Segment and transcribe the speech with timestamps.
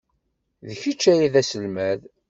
[0.67, 1.99] D kečč ay d aselmad.